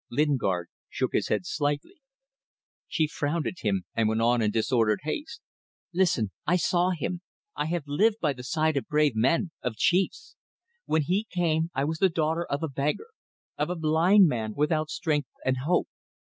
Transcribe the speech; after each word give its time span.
Lingard 0.09 0.67
shook 0.89 1.13
his 1.13 1.27
head 1.27 1.45
slightly. 1.45 2.01
She 2.87 3.05
frowned 3.07 3.45
at 3.45 3.59
him, 3.59 3.83
and 3.93 4.09
went 4.09 4.19
on 4.19 4.41
in 4.41 4.49
disordered 4.49 5.01
haste 5.03 5.41
"Listen. 5.93 6.31
I 6.47 6.55
saw 6.55 6.89
him. 6.89 7.21
I 7.55 7.67
have 7.67 7.83
lived 7.85 8.17
by 8.19 8.33
the 8.33 8.41
side 8.43 8.77
of 8.77 8.87
brave 8.87 9.15
men... 9.15 9.51
of 9.61 9.75
chiefs. 9.75 10.35
When 10.85 11.03
he 11.03 11.25
came 11.29 11.69
I 11.75 11.83
was 11.83 11.99
the 11.99 12.09
daughter 12.09 12.45
of 12.45 12.63
a 12.63 12.67
beggar 12.67 13.09
of 13.59 13.69
a 13.69 13.75
blind 13.75 14.27
man 14.27 14.55
without 14.55 14.89
strength 14.89 15.29
and 15.45 15.57
hope. 15.65 15.87